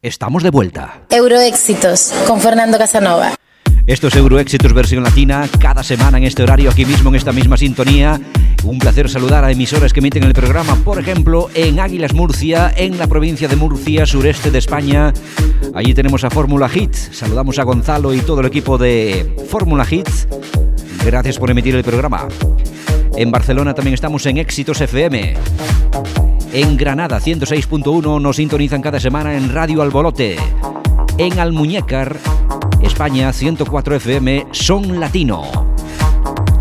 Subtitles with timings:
[0.00, 1.02] Estamos de vuelta.
[1.10, 3.34] Euroéxitos con Fernando Casanova.
[3.88, 7.56] Esto es Euroéxitos versión latina, cada semana en este horario, aquí mismo, en esta misma
[7.56, 8.20] sintonía.
[8.62, 12.96] Un placer saludar a emisoras que emiten el programa, por ejemplo, en Águilas Murcia, en
[12.96, 15.12] la provincia de Murcia, sureste de España.
[15.74, 16.94] Allí tenemos a Fórmula Hit.
[16.94, 20.08] Saludamos a Gonzalo y todo el equipo de Fórmula Hit.
[21.04, 22.28] Gracias por emitir el programa.
[23.16, 25.34] En Barcelona también estamos en Éxitos FM.
[26.52, 30.36] En Granada 106.1 nos sintonizan cada semana en Radio Albolote.
[31.18, 32.16] En Almuñécar,
[32.80, 35.42] España 104 FM Son Latino.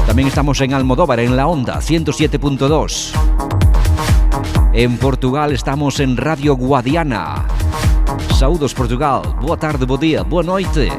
[0.06, 3.12] También estamos en Almodóvar en la Onda 107.2.
[4.74, 7.46] En Portugal estamos en Radio Guadiana.
[8.38, 9.22] Saludos Portugal.
[9.42, 10.90] Boa tarde, buen día, boa noite.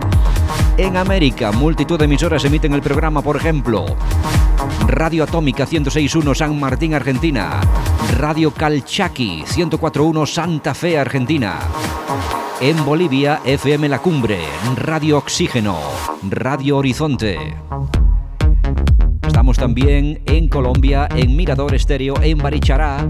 [0.78, 3.84] En América, multitud de emisoras emiten el programa, por ejemplo,
[4.88, 7.60] Radio Atómica 106.1 San Martín, Argentina.
[8.16, 11.58] Radio Calchaqui 104.1 Santa Fe, Argentina.
[12.60, 14.40] En Bolivia, FM La Cumbre,
[14.76, 15.78] Radio Oxígeno,
[16.28, 17.54] Radio Horizonte.
[19.26, 23.06] Estamos también en Colombia, en Mirador Estéreo, en Barichara,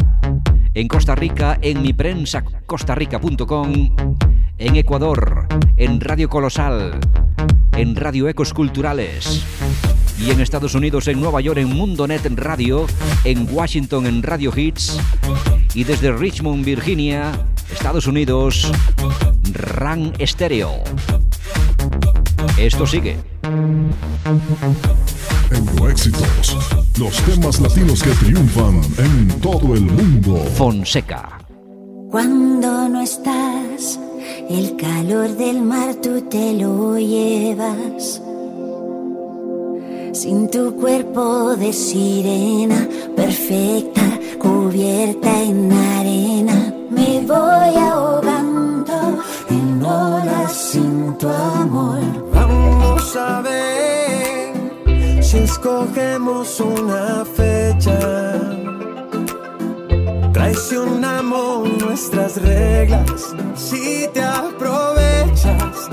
[0.75, 3.97] en Costa Rica, en miprensacostarrica.com,
[4.59, 6.99] en Ecuador, en Radio Colosal,
[7.77, 9.47] en Radio Ecos Culturales
[10.21, 12.87] y en Estados Unidos, en Nueva York, en MundoNet Radio,
[13.25, 14.99] en Washington, en Radio Hits
[15.75, 17.33] y desde Richmond, Virginia,
[17.73, 18.71] Estados Unidos,
[19.53, 20.83] RAN Stereo.
[22.59, 23.17] Esto sigue.
[25.51, 26.57] Euroéxitos,
[26.99, 30.37] los temas latinos que triunfan en todo el mundo.
[30.57, 31.39] Fonseca.
[32.11, 34.01] Cuando no estás,
[34.51, 38.23] el calor del mar tú te lo llevas
[40.23, 44.03] sin tu cuerpo de sirena, perfecta,
[44.41, 52.01] cubierta en arena, me voy ahogando en olas sin tu amor.
[52.35, 57.99] Vamos a ver si escogemos una fecha.
[60.33, 65.89] Traicionamos nuestras reglas si te aprovechas,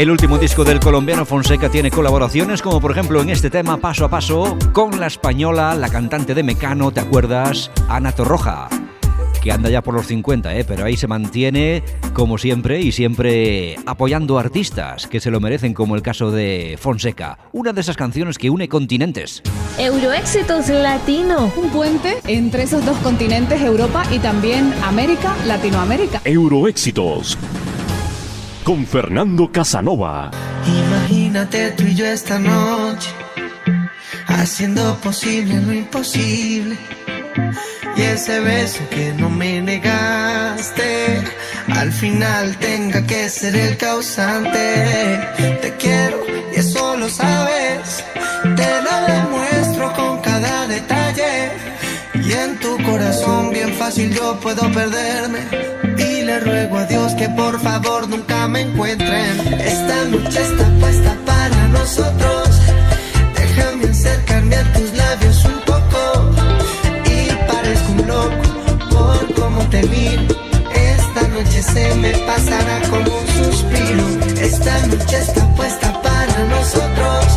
[0.00, 4.06] El último disco del colombiano Fonseca tiene colaboraciones como por ejemplo en este tema Paso
[4.06, 7.70] a Paso con la española, la cantante de Mecano, ¿te acuerdas?
[7.86, 8.70] Ana Torroja
[9.42, 10.64] que anda ya por los 50, ¿eh?
[10.64, 11.82] pero ahí se mantiene
[12.14, 17.38] como siempre y siempre apoyando artistas que se lo merecen, como el caso de Fonseca,
[17.52, 19.42] una de esas canciones que une continentes.
[19.78, 21.50] Euroéxitos Latino.
[21.56, 26.20] Un puente entre esos dos continentes, Europa y también América, Latinoamérica.
[26.24, 27.38] Euroéxitos
[28.64, 30.30] con Fernando Casanova.
[30.66, 33.10] Imagínate tú y yo esta noche,
[34.26, 36.76] haciendo posible lo imposible
[37.96, 41.22] y ese beso que no me negaste,
[41.68, 45.20] al final tenga que ser el causante.
[45.60, 46.18] Te quiero
[46.54, 48.04] y eso lo sabes,
[48.42, 51.52] te lo demuestro con cada detalle.
[52.14, 55.40] Y en tu corazón bien fácil yo puedo perderme.
[56.20, 59.54] Y le ruego a Dios que por favor nunca me encuentren.
[59.58, 62.60] Esta noche está puesta para nosotros.
[63.34, 65.60] Déjame acercarme a tus labios un
[69.70, 74.06] te Esta noche se me pasará como un suspiro.
[74.42, 77.29] Esta noche está puesta para nosotros.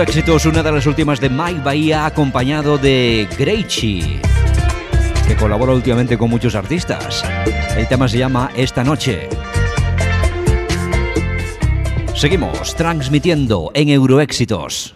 [0.00, 4.20] Éxitos, una de las últimas de Mike Bahía, acompañado de Greichi,
[5.26, 7.24] que colabora últimamente con muchos artistas.
[7.76, 9.28] El tema se llama Esta Noche.
[12.14, 14.94] Seguimos transmitiendo en Euroéxitos.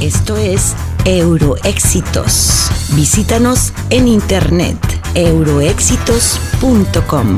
[0.00, 0.74] Esto es
[1.04, 2.70] Euroéxitos.
[2.94, 4.78] Visítanos en internet
[5.14, 7.36] euroéxitos.com.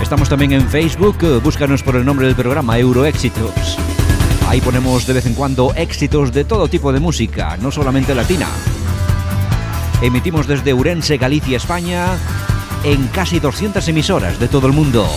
[0.00, 3.78] Estamos también en Facebook, búscanos por el nombre del programa Euroéxitos.
[4.50, 8.48] Ahí ponemos de vez en cuando éxitos de todo tipo de música, no solamente latina.
[10.02, 12.18] Emitimos desde Urense, Galicia, España,
[12.82, 15.08] en casi 200 emisoras de todo el mundo.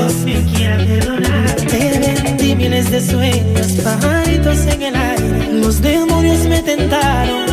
[0.00, 1.56] Dios me quiera perdonar.
[1.56, 5.52] Te vendí miles de sueños, pajaritos en el aire.
[5.52, 7.49] Los demonios me tentaron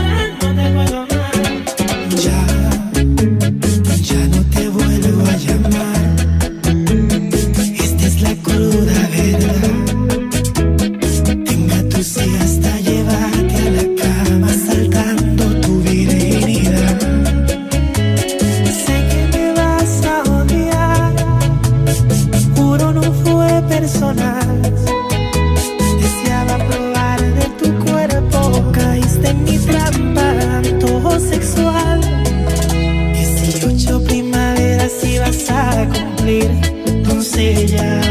[37.68, 38.07] yeah.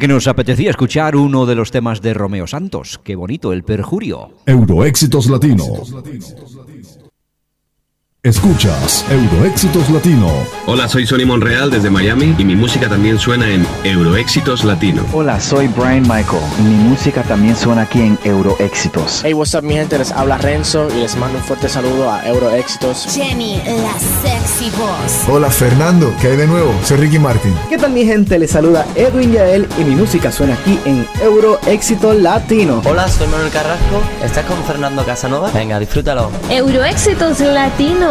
[0.00, 2.98] Que nos apetecía escuchar uno de los temas de Romeo Santos.
[3.04, 4.32] Qué bonito, el perjurio.
[4.46, 5.64] Euroéxitos Latino.
[8.22, 10.28] Escuchas Euroéxitos Latino.
[10.66, 15.06] Hola, soy Sonny Monreal desde Miami y mi música también suena en Euroéxitos Latino.
[15.14, 19.22] Hola, soy Brian Michael y mi música también suena aquí en Euroéxitos.
[19.24, 19.96] Hey, what's up, mi gente?
[19.96, 23.06] Les habla Renzo y les mando un fuerte saludo a Euroéxitos.
[23.10, 25.26] Jenny, la sexy voz.
[25.26, 26.74] Hola Fernando, ¿qué hay de nuevo?
[26.84, 27.54] Soy Ricky Martin.
[27.70, 28.38] ¿Qué tal mi gente?
[28.38, 32.82] Les saluda Edwin Yael y mi música suena aquí en Euro Éxito Latino.
[32.84, 34.02] Hola, soy Manuel Carrasco.
[34.22, 35.50] ¿Estás con Fernando Casanova?
[35.54, 36.30] Venga, disfrútalo.
[36.50, 38.09] Euroéxitos Latino.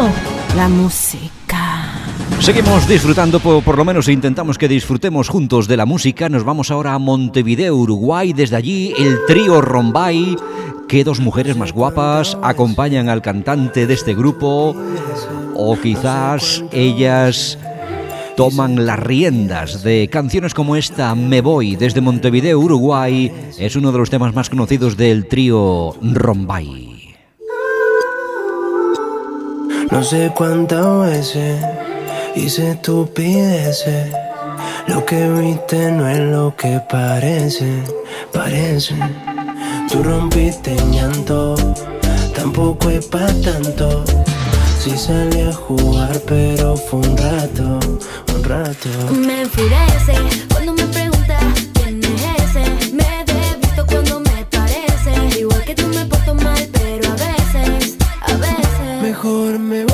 [0.56, 1.92] La música.
[2.40, 6.28] Seguimos disfrutando, por, por lo menos intentamos que disfrutemos juntos de la música.
[6.28, 8.32] Nos vamos ahora a Montevideo, Uruguay.
[8.32, 10.36] Desde allí, el trío Rombay.
[10.88, 14.74] Que dos mujeres más guapas acompañan al cantante de este grupo.
[15.54, 17.58] O quizás ellas
[18.36, 23.30] toman las riendas de canciones como esta, Me Voy, desde Montevideo, Uruguay.
[23.58, 26.89] Es uno de los temas más conocidos del trío Rombay.
[29.90, 31.64] No sé cuántas veces
[32.36, 34.12] hice estupideces.
[34.86, 37.82] Lo que viste no es lo que parece,
[38.32, 38.94] parece.
[39.90, 41.56] Tú rompiste en llanto,
[42.34, 44.04] tampoco es pa' tanto.
[44.78, 47.80] Sí salí a jugar, pero fue un rato,
[48.34, 48.88] un rato.
[49.12, 50.14] Me enfurece
[50.52, 51.09] cuando me preguntas
[59.22, 59.89] Mejor me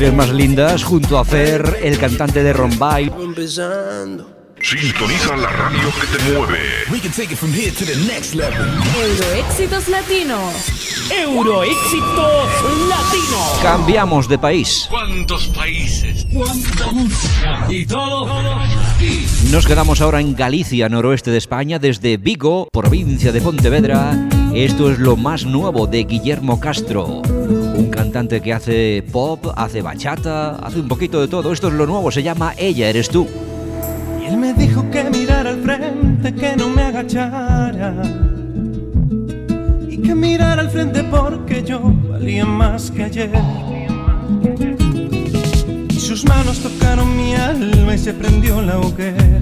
[0.00, 3.12] mujeres más lindas junto a Fer, el cantante de Rombay.
[3.20, 4.30] Empezando.
[4.62, 6.58] Sintoniza la radio que te mueve.
[6.90, 8.66] We can take it from here to the next level.
[8.96, 10.54] Euroéxitos latinos.
[11.10, 12.48] Euroéxitos
[12.88, 13.58] latinos.
[13.62, 14.86] Cambiamos de país.
[14.88, 16.26] ¿Cuántos países?
[16.32, 17.66] ¿Cuánta música?
[17.68, 18.26] Y todo
[18.94, 19.26] aquí.
[19.50, 24.16] Nos quedamos ahora en Galicia, noroeste de España, desde Vigo, provincia de Pontevedra.
[24.54, 27.22] Esto es lo más nuevo de Guillermo Castro,
[28.10, 31.52] cantante que hace pop, hace bachata, hace un poquito de todo.
[31.52, 33.28] Esto es lo nuevo, se llama Ella eres tú.
[34.20, 37.94] Y él me dijo que mirara al frente, que no me agachara.
[39.88, 43.30] Y que mirara al frente porque yo valía más que ayer.
[45.88, 49.40] Y sus manos tocaron mi alma y se prendió la hoguera.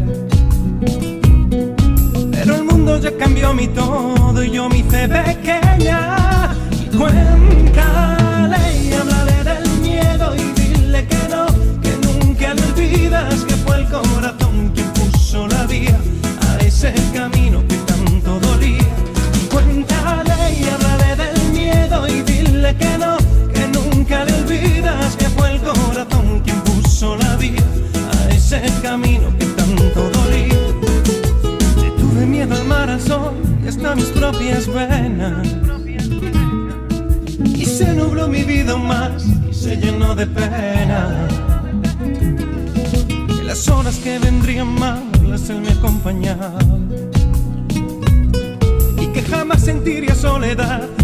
[2.32, 4.76] Pero el mundo ya cambió mi todo y yo me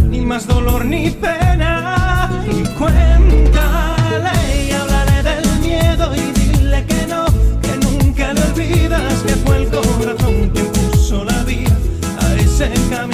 [0.08, 2.30] ni más dolor ni pena.
[2.46, 4.32] Y cuéntale
[4.66, 7.26] y háblale del miedo y dile que no,
[7.60, 11.76] que nunca le olvidas que fue el corazón quien puso la vía
[12.22, 13.13] a ese camino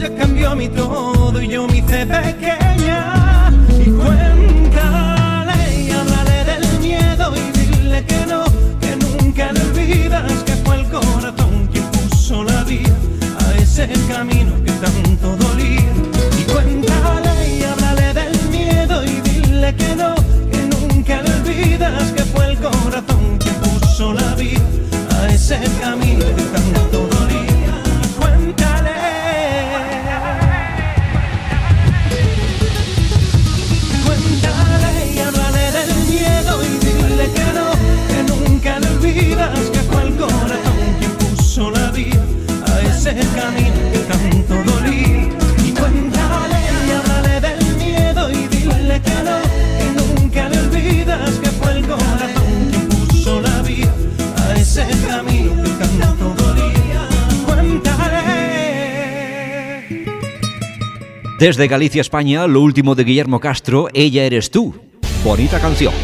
[0.00, 3.52] ya cambió mi todo y yo me hice pequeña.
[3.78, 8.44] Y cuéntale y háblale del miedo y dile que no,
[8.80, 12.94] que nunca le olvidas que fue el corazón quien puso la vía
[13.44, 15.92] a ese camino que tanto dolía.
[16.38, 20.14] Y cuéntale y háblale del miedo y dile que no,
[20.50, 24.60] que nunca le olvidas que fue el corazón quien puso la vía
[25.18, 27.82] a ese camino que tanto dolía.
[28.02, 28.79] Y cuéntale.
[61.40, 64.74] Desde Galicia, España, lo último de Guillermo Castro, Ella eres tú.
[65.24, 65.94] Bonita canción.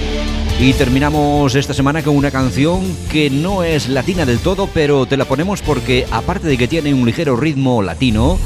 [0.58, 2.80] Y terminamos esta semana con una canción
[3.12, 6.94] que no es latina del todo, pero te la ponemos porque aparte de que tiene
[6.94, 8.38] un ligero ritmo latino,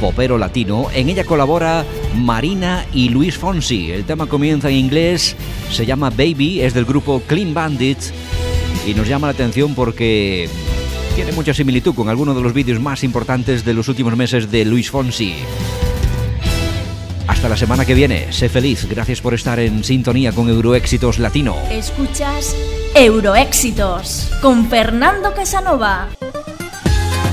[0.00, 1.84] popero latino, en ella colabora
[2.16, 3.92] Marina y Luis Fonsi.
[3.92, 5.36] El tema comienza en inglés,
[5.70, 7.98] se llama Baby, es del grupo Clean Bandit
[8.84, 10.48] y nos llama la atención porque
[11.14, 14.64] tiene mucha similitud con algunos de los vídeos más importantes de los últimos meses de
[14.64, 15.34] Luis Fonsi.
[17.28, 21.54] Hasta la semana que viene, sé feliz, gracias por estar en sintonía con Euroéxitos Latino.
[21.70, 22.56] Escuchas
[22.94, 26.08] Euroéxitos con Fernando Casanova.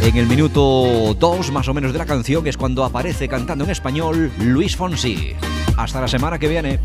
[0.03, 3.71] En el minuto 2 más o menos de la canción es cuando aparece cantando en
[3.71, 5.33] español Luis Fonsi.
[5.77, 6.79] Hasta la semana que viene.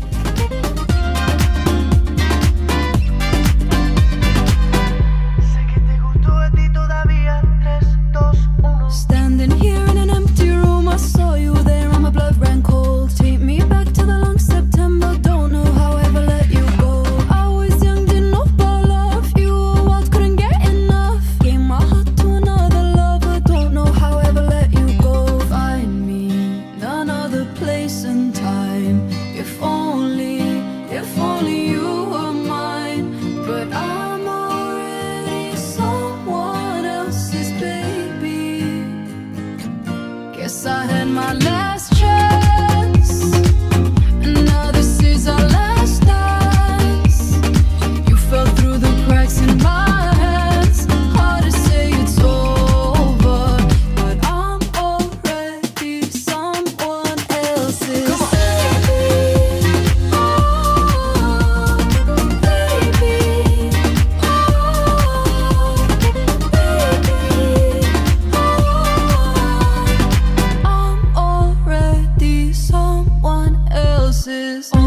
[74.23, 74.80] promises.